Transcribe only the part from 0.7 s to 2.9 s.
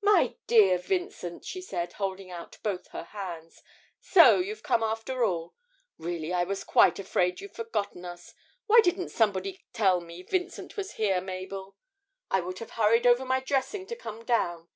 Vincent,' she said, holding out both